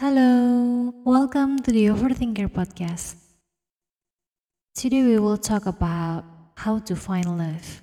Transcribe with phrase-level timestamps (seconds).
[0.00, 3.16] Hello, welcome to the Overthinker podcast.
[4.74, 6.24] Today we will talk about
[6.56, 7.82] how to find love.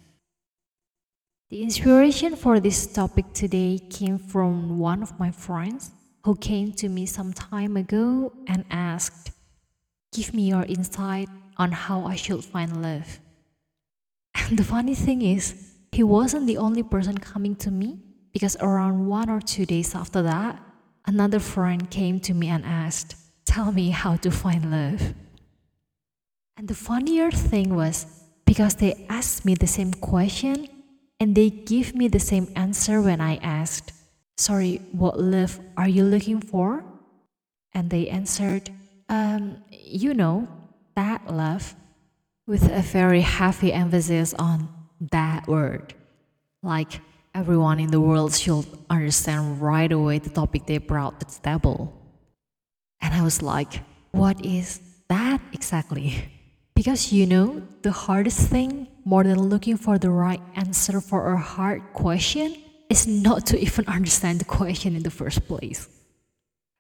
[1.52, 5.92] The inspiration for this topic today came from one of my friends
[6.24, 9.30] who came to me some time ago and asked,
[10.12, 13.20] Give me your insight on how I should find love.
[14.50, 15.54] And the funny thing is,
[15.92, 18.00] he wasn't the only person coming to me
[18.34, 20.67] because around one or two days after that,
[21.08, 23.16] another friend came to me and asked,
[23.46, 25.14] Tell me how to find love.
[26.58, 28.06] And the funnier thing was,
[28.46, 30.68] because they asked me the same question
[31.20, 33.94] and they give me the same answer when I asked,
[34.38, 36.84] Sorry, what love are you looking for?
[37.74, 38.70] And they answered,
[39.10, 40.48] Um, you know,
[40.96, 41.76] that love,
[42.46, 44.70] with a very heavy emphasis on
[45.00, 45.94] that word.
[46.64, 47.02] Like,
[47.38, 51.94] everyone in the world should understand right away the topic they brought to the table.
[53.00, 56.16] And I was like, what is that exactly?
[56.74, 61.38] Because you know, the hardest thing, more than looking for the right answer for a
[61.38, 62.56] hard question,
[62.90, 65.88] is not to even understand the question in the first place.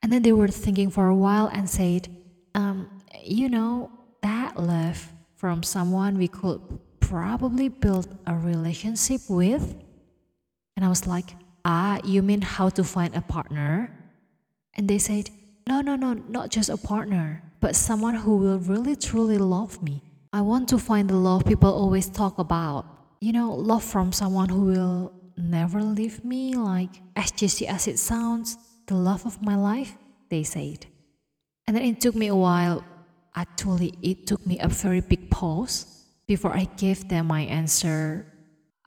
[0.01, 2.09] And then they were thinking for a while and said,
[2.55, 2.89] um,
[3.23, 3.91] you know,
[4.23, 6.61] that love from someone we could
[6.99, 9.75] probably build a relationship with
[10.77, 13.91] and I was like, Ah, you mean how to find a partner?
[14.75, 15.31] And they said,
[15.67, 20.03] No, no, no, not just a partner, but someone who will really truly love me.
[20.31, 22.85] I want to find the love people always talk about.
[23.19, 27.97] You know, love from someone who will never leave me, like as cheesy as it
[27.97, 29.97] sounds, the love of my life,
[30.29, 30.85] they said.
[31.65, 32.85] And then it took me a while.
[33.35, 38.25] Actually, it took me a very big pause before I gave them my answer.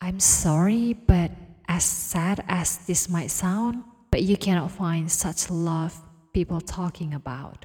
[0.01, 1.31] I'm sorry, but
[1.71, 5.97] as sad as this might sound, but you cannot find such love
[6.35, 7.65] people talking about.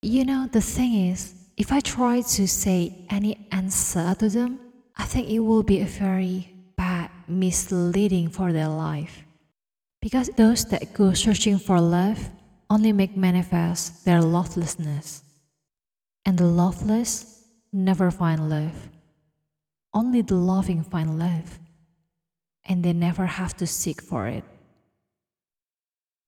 [0.00, 4.60] You know, the thing is, if I try to say any answer to them,
[4.96, 9.24] I think it will be a very bad, misleading for their life.
[10.00, 12.30] Because those that go searching for love
[12.70, 15.24] only make manifest their lovelessness.
[16.24, 17.42] And the loveless
[17.72, 18.90] never find love.
[19.92, 21.58] Only the loving find love
[22.66, 24.44] and they never have to seek for it.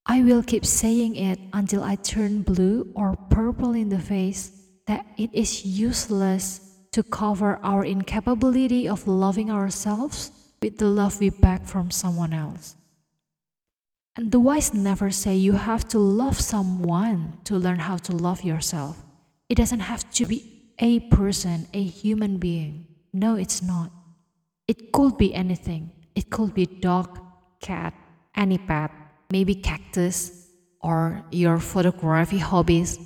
[0.06, 4.52] I will keep saying it until I turn blue or purple in the face
[4.86, 6.60] that it is useless
[6.92, 10.30] to cover our incapability of loving ourselves
[10.62, 12.76] with the love we beg from someone else.
[14.16, 18.44] And the wise never say you have to love someone to learn how to love
[18.44, 19.02] yourself.
[19.48, 22.86] It doesn't have to be a person, a human being.
[23.12, 23.90] No, it's not.
[24.66, 25.90] It could be anything.
[26.16, 27.20] It could be dog,
[27.60, 27.92] cat,
[28.34, 28.90] any pet,
[29.30, 30.48] maybe cactus,
[30.80, 32.98] or your photography hobbies,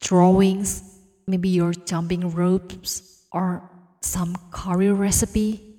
[0.00, 0.82] drawings,
[1.26, 5.78] maybe your jumping ropes, or some curry recipe.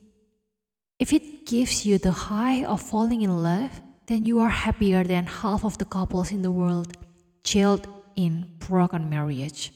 [1.00, 5.26] If it gives you the high of falling in love, then you are happier than
[5.26, 6.96] half of the couples in the world
[7.44, 9.72] jailed in broken marriage.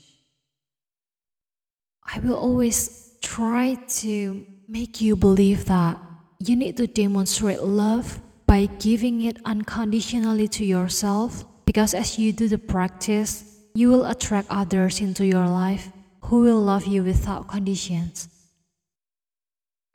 [2.03, 5.97] I will always try to make you believe that
[6.47, 12.47] you need to demonstrate love by giving it unconditionally to yourself because as you do
[12.47, 15.89] the practice, you will attract others into your life
[16.23, 18.27] who will love you without conditions.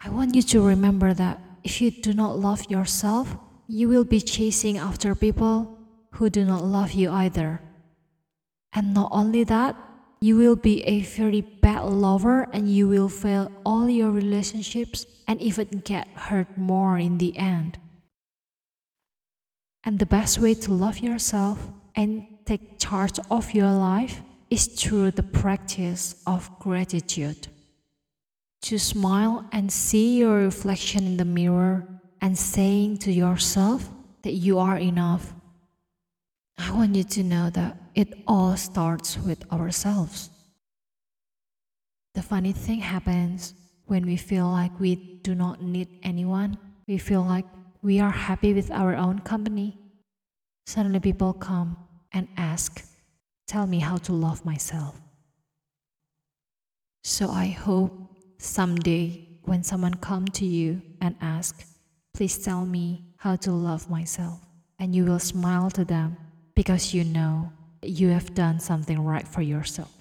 [0.00, 3.36] I want you to remember that if you do not love yourself,
[3.66, 5.78] you will be chasing after people
[6.12, 7.60] who do not love you either.
[8.72, 9.76] And not only that,
[10.20, 15.40] you will be a very bad lover and you will fail all your relationships and
[15.40, 17.78] even get hurt more in the end.
[19.84, 25.10] And the best way to love yourself and take charge of your life is through
[25.12, 27.48] the practice of gratitude.
[28.62, 31.86] To smile and see your reflection in the mirror
[32.20, 33.88] and saying to yourself
[34.22, 35.34] that you are enough.
[36.58, 40.28] I want you to know that it all starts with ourselves.
[42.14, 43.54] The funny thing happens
[43.86, 47.46] when we feel like we do not need anyone, we feel like
[47.82, 49.78] we are happy with our own company.
[50.66, 51.76] Suddenly, people come
[52.12, 52.84] and ask,
[53.46, 55.00] Tell me how to love myself.
[57.04, 57.92] So I hope
[58.38, 61.64] someday when someone come to you and ask,
[62.12, 64.40] Please tell me how to love myself,
[64.80, 66.16] and you will smile to them
[66.56, 67.52] because you know
[67.82, 69.92] you have done something right for yourself.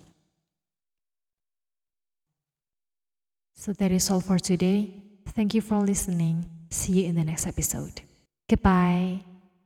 [3.56, 4.94] So that is all for today.
[5.30, 6.45] Thank you for listening.
[6.69, 8.01] See you in the next episode.
[8.48, 9.35] Goodbye.